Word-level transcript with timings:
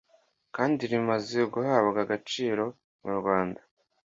kandi 0.55 0.81
rimaze 0.91 1.39
guhabwa 1.53 1.99
agaciro 2.05 2.63
mu 3.03 3.11
Rwanda, 3.19 3.61